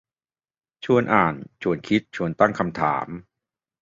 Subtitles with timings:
[0.85, 3.07] ชวนอ่าน ชวนคิด ชวนตั้งคำถาม